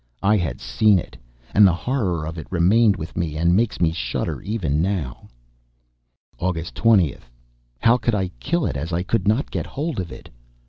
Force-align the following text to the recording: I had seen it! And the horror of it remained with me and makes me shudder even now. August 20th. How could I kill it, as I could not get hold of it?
I 0.23 0.35
had 0.35 0.59
seen 0.59 0.97
it! 0.97 1.15
And 1.53 1.63
the 1.67 1.75
horror 1.75 2.25
of 2.25 2.39
it 2.39 2.47
remained 2.49 2.95
with 2.97 3.15
me 3.15 3.37
and 3.37 3.55
makes 3.55 3.79
me 3.79 3.91
shudder 3.91 4.41
even 4.41 4.81
now. 4.81 5.29
August 6.39 6.73
20th. 6.73 7.29
How 7.77 7.97
could 7.97 8.15
I 8.15 8.29
kill 8.39 8.65
it, 8.65 8.75
as 8.75 8.91
I 8.91 9.03
could 9.03 9.27
not 9.27 9.51
get 9.51 9.67
hold 9.67 9.99
of 9.99 10.11
it? 10.11 10.27